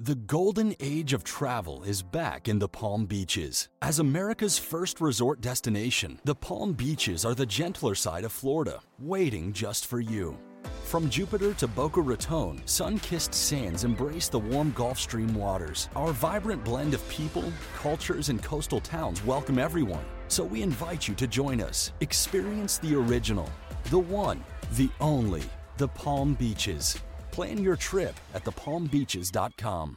[0.00, 3.68] The golden age of travel is back in the Palm Beaches.
[3.82, 9.52] As America's first resort destination, the Palm Beaches are the gentler side of Florida, waiting
[9.52, 10.38] just for you.
[10.84, 15.88] From Jupiter to Boca Raton, sun kissed sands embrace the warm Gulf Stream waters.
[15.96, 20.04] Our vibrant blend of people, cultures, and coastal towns welcome everyone.
[20.28, 21.90] So we invite you to join us.
[21.98, 23.50] Experience the original,
[23.90, 24.44] the one,
[24.74, 25.42] the only,
[25.76, 27.00] the Palm Beaches.
[27.38, 29.96] Plan your trip at thepalmbeaches.com.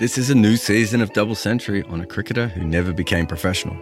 [0.00, 3.76] This is a new season of Double Century on a cricketer who never became professional.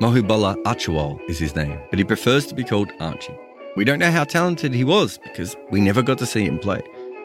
[0.00, 3.36] Mohebullah Archiwal is his name, but he prefers to be called Archie.
[3.74, 6.80] We don't know how talented he was because we never got to see him play.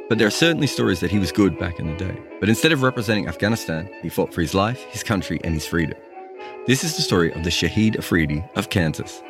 [0.09, 2.17] But there are certainly stories that he was good back in the day.
[2.39, 5.99] But instead of representing Afghanistan, he fought for his life, his country, and his freedom.
[6.67, 9.21] This is the story of the Shahid Afridi of Kansas.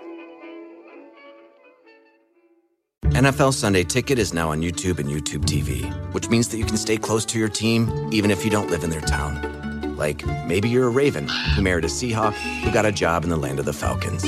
[3.07, 5.83] NFL Sunday Ticket is now on YouTube and YouTube TV,
[6.13, 8.85] which means that you can stay close to your team even if you don't live
[8.85, 9.97] in their town.
[9.97, 13.35] Like maybe you're a Raven who married a Seahawk who got a job in the
[13.35, 14.23] land of the Falcons.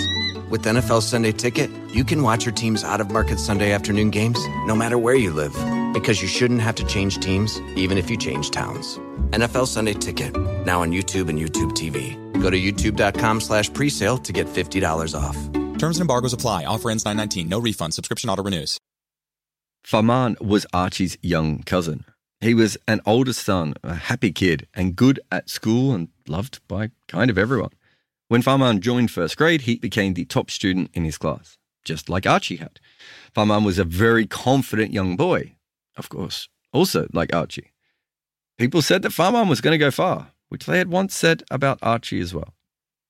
[0.49, 4.39] With NFL Sunday Ticket, you can watch your team's out of market Sunday afternoon games
[4.65, 5.55] no matter where you live
[5.99, 8.99] because you shouldn't have to change teams even if you change towns.
[9.31, 12.15] NFL Sunday Ticket, now on YouTube and YouTube TV.
[12.41, 15.37] Go to youtube.com slash presale to get $50 off.
[15.79, 16.65] Terms and embargoes apply.
[16.65, 17.49] Offer ends 919.
[17.49, 17.93] No refund.
[17.93, 18.77] Subscription auto renews.
[19.83, 22.03] Farman was Archie's young cousin.
[22.41, 26.91] He was an older son, a happy kid, and good at school and loved by
[27.07, 27.71] kind of everyone.
[28.27, 32.27] When Farman joined first grade, he became the top student in his class, just like
[32.27, 32.79] Archie had.
[33.33, 35.55] Farman was a very confident young boy,
[35.97, 37.71] of course, also like Archie.
[38.57, 41.79] People said that Farman was going to go far, which they had once said about
[41.81, 42.53] Archie as well.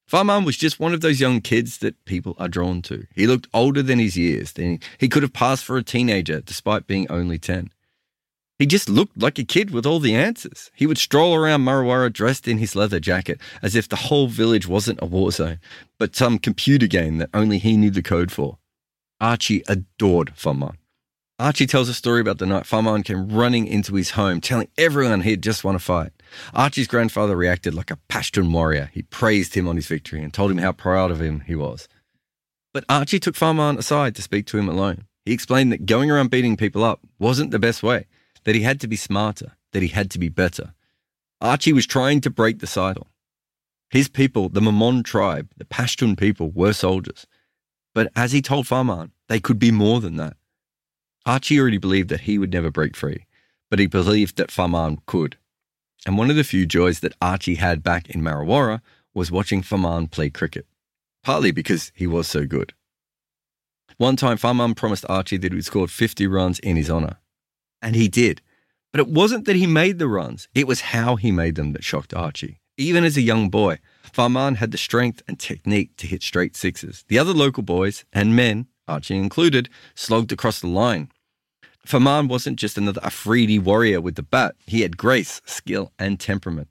[0.08, 3.06] Farman was just one of those young kids that people are drawn to.
[3.14, 4.54] He looked older than his years.
[4.98, 7.70] He could have passed for a teenager despite being only 10.
[8.58, 10.72] He just looked like a kid with all the answers.
[10.74, 14.66] He would stroll around Marwara dressed in his leather jacket as if the whole village
[14.66, 15.60] wasn't a war zone,
[16.00, 18.58] but some computer game that only he knew the code for.
[19.20, 20.78] Archie adored Farman.
[21.40, 25.22] Archie tells a story about the night Farman came running into his home, telling everyone
[25.22, 26.12] he'd just won a fight.
[26.52, 28.90] Archie's grandfather reacted like a Pashtun warrior.
[28.92, 31.88] He praised him on his victory and told him how proud of him he was.
[32.74, 35.06] But Archie took Farman aside to speak to him alone.
[35.26, 38.08] He explained that going around beating people up wasn't the best way,
[38.44, 40.74] that he had to be smarter, that he had to be better.
[41.40, 43.08] Archie was trying to break the cycle.
[43.92, 47.28] His people, the Memon tribe, the Pashtun people, were soldiers.
[47.94, 50.36] But as he told Farman, they could be more than that.
[51.28, 53.26] Archie already believed that he would never break free,
[53.70, 55.36] but he believed that Farman could.
[56.06, 58.80] And one of the few joys that Archie had back in Marwara
[59.14, 60.66] was watching Farman play cricket,
[61.26, 62.74] partly because he was so good.
[63.98, 67.18] One time, Farman promised Archie that he would score 50 runs in his honour.
[67.82, 68.42] And he did.
[68.94, 71.84] But it wasn't that he made the runs, it was how he made them that
[71.84, 72.62] shocked Archie.
[72.78, 73.80] Even as a young boy,
[74.14, 77.04] Farman had the strength and technique to hit straight sixes.
[77.10, 81.12] The other local boys and men, Archie included, slogged across the line.
[81.88, 86.68] Farman wasn't just another Afridi warrior with the bat, he had grace, skill, and temperament.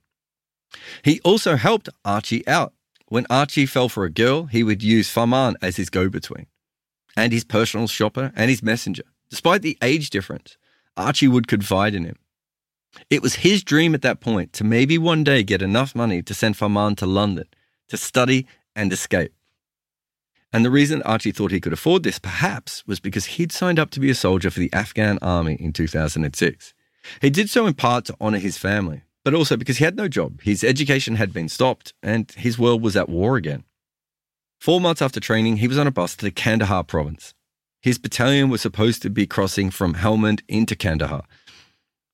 [1.02, 2.72] He also helped Archie out.
[3.08, 6.46] When Archie fell for a girl, he would use Farman as his go between,
[7.16, 9.04] and his personal shopper and his messenger.
[9.30, 10.56] Despite the age difference,
[10.96, 12.16] Archie would confide in him.
[13.10, 16.34] It was his dream at that point to maybe one day get enough money to
[16.34, 17.46] send Farman to London
[17.88, 19.32] to study and escape.
[20.56, 23.90] And the reason Archie thought he could afford this, perhaps, was because he'd signed up
[23.90, 26.72] to be a soldier for the Afghan army in 2006.
[27.20, 30.08] He did so in part to honour his family, but also because he had no
[30.08, 30.40] job.
[30.40, 33.64] His education had been stopped, and his world was at war again.
[34.58, 37.34] Four months after training, he was on a bus to the Kandahar province.
[37.82, 41.24] His battalion was supposed to be crossing from Helmand into Kandahar.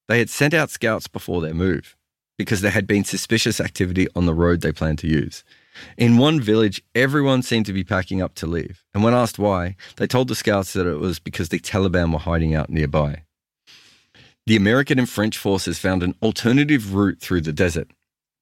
[0.08, 1.96] They had sent out scouts before their move
[2.36, 5.44] because there had been suspicious activity on the road they planned to use.
[5.96, 8.84] In one village, everyone seemed to be packing up to leave.
[8.92, 12.18] And when asked why, they told the scouts that it was because the Taliban were
[12.18, 13.24] hiding out nearby.
[14.46, 17.90] The American and French forces found an alternative route through the desert.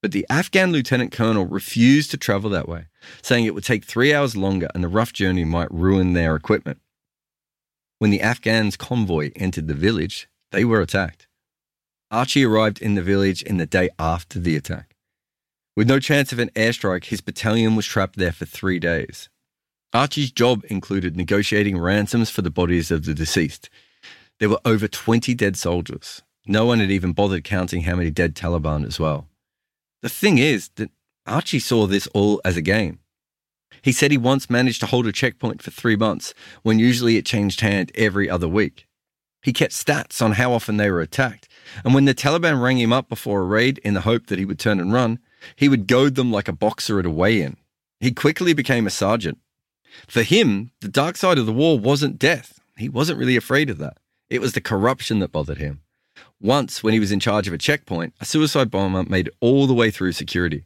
[0.03, 2.87] But the Afghan lieutenant colonel refused to travel that way,
[3.21, 6.81] saying it would take three hours longer and the rough journey might ruin their equipment.
[7.99, 11.27] When the Afghans' convoy entered the village, they were attacked.
[12.11, 14.90] Archie arrived in the village in the day after the attack.
[15.77, 19.29] With no chance of an airstrike, his battalion was trapped there for three days.
[19.93, 23.71] Archie's job included negotiating ransoms for the bodies of the deceased.
[24.39, 26.23] There were over 20 dead soldiers.
[26.47, 29.29] No one had even bothered counting how many dead Taliban as well.
[30.03, 30.91] The thing is that
[31.27, 33.01] Archie saw this all as a game.
[33.83, 37.27] He said he once managed to hold a checkpoint for three months, when usually it
[37.27, 38.87] changed hand every other week.
[39.43, 41.49] He kept stats on how often they were attacked,
[41.85, 44.45] and when the Taliban rang him up before a raid in the hope that he
[44.45, 45.19] would turn and run,
[45.57, 47.57] he would goad them like a boxer at a weigh in.
[47.99, 49.39] He quickly became a sergeant.
[50.07, 52.61] For him, the dark side of the war wasn't death.
[52.77, 53.99] He wasn't really afraid of that.
[54.29, 55.81] It was the corruption that bothered him.
[56.41, 59.67] Once, when he was in charge of a checkpoint, a suicide bomber made it all
[59.67, 60.65] the way through security.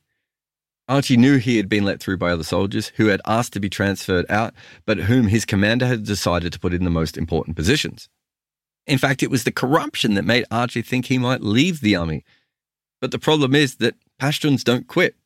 [0.87, 3.71] Archie knew he had been let through by other soldiers who had asked to be
[3.71, 4.53] transferred out,
[4.85, 8.09] but whom his commander had decided to put in the most important positions.
[8.87, 12.23] In fact, it was the corruption that made Archie think he might leave the army.
[13.01, 13.95] But the problem is that
[14.25, 15.17] Pashtuns don't quit.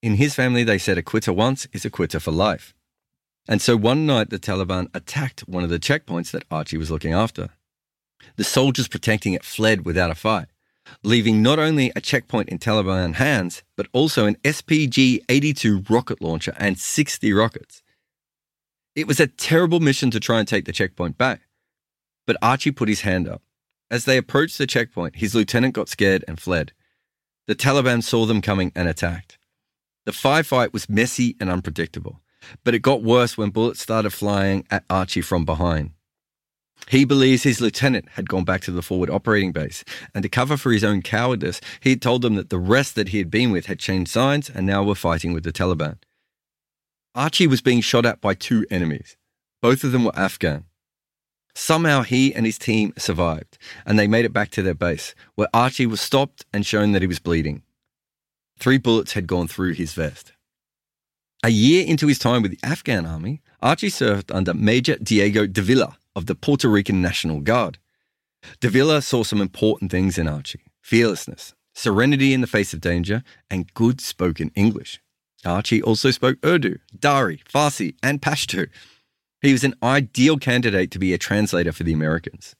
[0.00, 2.74] In his family, they said a quitter once is a quitter for life.
[3.46, 7.12] And so one night, the Taliban attacked one of the checkpoints that Archie was looking
[7.12, 7.50] after.
[8.36, 10.46] The soldiers protecting it fled without a fight,
[11.02, 16.54] leaving not only a checkpoint in Taliban hands, but also an SPG 82 rocket launcher
[16.56, 17.82] and 60 rockets.
[18.94, 21.42] It was a terrible mission to try and take the checkpoint back.
[22.26, 23.42] But Archie put his hand up.
[23.90, 26.72] As they approached the checkpoint, his lieutenant got scared and fled.
[27.48, 29.38] The Taliban saw them coming and attacked.
[30.04, 32.20] The firefight was messy and unpredictable,
[32.62, 35.92] but it got worse when bullets started flying at Archie from behind.
[36.88, 39.82] He believes his lieutenant had gone back to the forward operating base,
[40.14, 43.08] and to cover for his own cowardice, he had told them that the rest that
[43.08, 45.96] he had been with had changed signs and now were fighting with the Taliban.
[47.14, 49.16] Archie was being shot at by two enemies.
[49.62, 50.66] Both of them were Afghan.
[51.60, 55.48] Somehow he and his team survived, and they made it back to their base, where
[55.52, 57.62] Archie was stopped and shown that he was bleeding.
[58.60, 60.32] Three bullets had gone through his vest.
[61.42, 65.98] A year into his time with the Afghan army, Archie served under Major Diego Davila
[66.14, 67.78] of the Puerto Rican National Guard.
[68.60, 73.74] Davila saw some important things in Archie fearlessness, serenity in the face of danger, and
[73.74, 75.00] good spoken English.
[75.44, 78.68] Archie also spoke Urdu, Dari, Farsi, and Pashto,
[79.40, 82.54] he was an ideal candidate to be a translator for the Americans.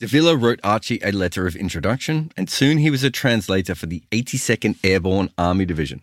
[0.00, 4.02] Davila wrote Archie a letter of introduction, and soon he was a translator for the
[4.10, 6.02] 82nd Airborne Army Division.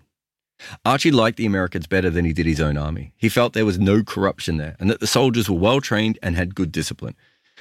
[0.86, 3.14] Archie liked the Americans better than he did his own army.
[3.18, 6.36] He felt there was no corruption there and that the soldiers were well trained and
[6.36, 7.16] had good discipline.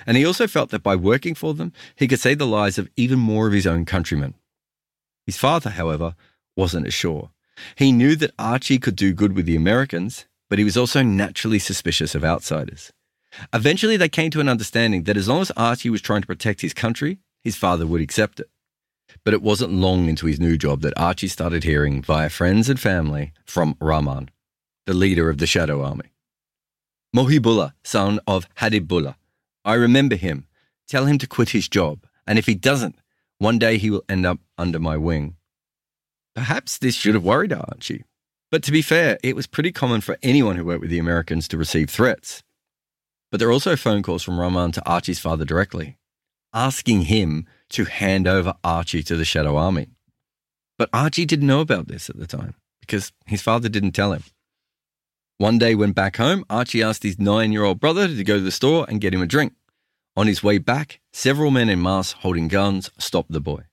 [0.06, 2.88] And he also felt that by working for them, he could save the lives of
[2.96, 4.34] even more of his own countrymen.
[5.26, 6.14] His father, however,
[6.56, 7.30] wasn't as sure.
[7.76, 11.58] He knew that Archie could do good with the Americans, but he was also naturally
[11.58, 12.92] suspicious of outsiders.
[13.52, 16.62] Eventually, they came to an understanding that as long as Archie was trying to protect
[16.62, 18.48] his country, his father would accept it.
[19.24, 22.80] But it wasn't long into his new job that Archie started hearing, via friends and
[22.80, 24.30] family, from Rahman,
[24.86, 26.12] the leader of the Shadow Army.
[27.14, 29.16] Mohibullah, son of Habibullah.
[29.64, 30.46] I remember him.
[30.86, 32.96] Tell him to quit his job, and if he doesn't,
[33.38, 35.36] one day he will end up under my wing.
[36.34, 38.04] Perhaps this should have worried Archie,
[38.50, 41.48] but to be fair, it was pretty common for anyone who worked with the Americans
[41.48, 42.42] to receive threats.
[43.30, 45.98] But there are also phone calls from Rahman to Archie's father directly,
[46.54, 49.88] asking him to hand over Archie to the Shadow Army.
[50.78, 54.24] But Archie didn't know about this at the time because his father didn't tell him.
[55.36, 58.42] One day, when back home, Archie asked his nine year old brother to go to
[58.42, 59.52] the store and get him a drink.
[60.16, 63.64] On his way back, several men in masks holding guns stopped the boy.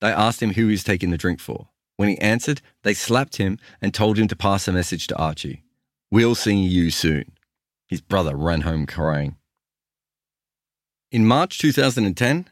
[0.00, 1.68] They asked him who he was taking the drink for.
[1.96, 5.62] When he answered, they slapped him and told him to pass a message to Archie.
[6.10, 7.32] We'll see you soon.
[7.88, 9.36] His brother ran home crying.
[11.10, 12.48] In March 2010,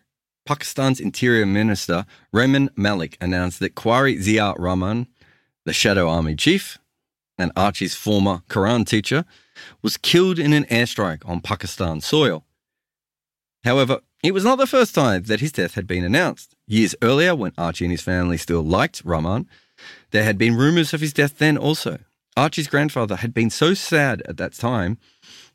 [0.47, 5.07] Pakistan's Interior Minister Rehman Malik announced that Qari Zia Rahman,
[5.64, 6.79] the Shadow Army chief,
[7.38, 9.25] and Archie's former Quran teacher,
[9.83, 12.45] was killed in an airstrike on Pakistan soil.
[13.64, 16.55] However, it was not the first time that his death had been announced.
[16.71, 19.49] Years earlier, when Archie and his family still liked Rahman,
[20.12, 21.99] there had been rumours of his death then also.
[22.37, 24.97] Archie's grandfather had been so sad at that time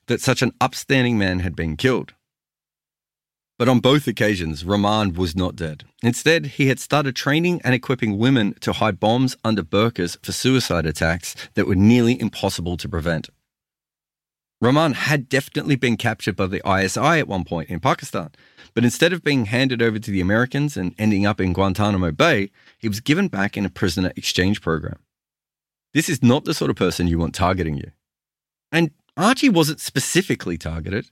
[0.07, 2.13] that such an upstanding man had been killed.
[3.57, 5.85] But on both occasions, Rahman was not dead.
[6.03, 10.85] Instead, he had started training and equipping women to hide bombs under burqas for suicide
[10.85, 13.29] attacks that were nearly impossible to prevent.
[14.65, 18.31] Rahman had definitely been captured by the ISI at one point in Pakistan,
[18.73, 22.49] but instead of being handed over to the Americans and ending up in Guantanamo Bay,
[22.79, 24.97] he was given back in a prisoner exchange program.
[25.93, 27.91] This is not the sort of person you want targeting you.
[28.71, 31.11] And Archie wasn't specifically targeted.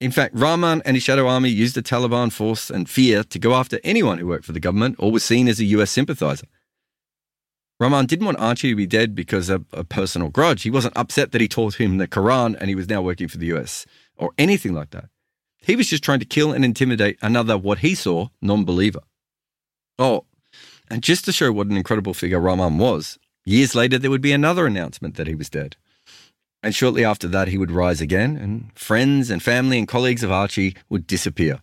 [0.00, 3.54] In fact, Rahman and his shadow army used the Taliban force and fear to go
[3.54, 6.46] after anyone who worked for the government or was seen as a US sympathizer.
[7.80, 10.62] Rahman didn't want Archie to be dead because of a personal grudge.
[10.62, 13.38] He wasn't upset that he taught him the Quran and he was now working for
[13.38, 15.06] the US or anything like that.
[15.62, 19.00] He was just trying to kill and intimidate another, what he saw, non believer.
[19.98, 20.26] Oh,
[20.90, 24.32] and just to show what an incredible figure Rahman was, Years later, there would be
[24.32, 25.76] another announcement that he was dead.
[26.62, 30.30] And shortly after that, he would rise again, and friends and family and colleagues of
[30.30, 31.62] Archie would disappear.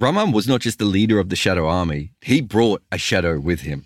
[0.00, 3.60] Rahman was not just the leader of the Shadow Army, he brought a shadow with
[3.60, 3.84] him.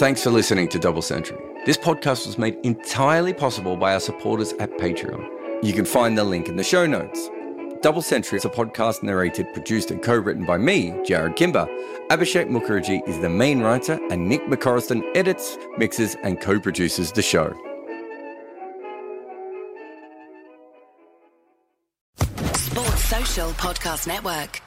[0.00, 1.36] Thanks for listening to Double Century.
[1.66, 5.28] This podcast was made entirely possible by our supporters at Patreon.
[5.62, 7.28] You can find the link in the show notes.
[7.82, 11.66] Double Century is a podcast narrated, produced, and co written by me, Jarrod Kimber.
[12.08, 17.20] Abhishek Mukherjee is the main writer, and Nick McCorriston edits, mixes, and co produces the
[17.20, 17.52] show.
[22.54, 24.62] Sports Social Podcast Network.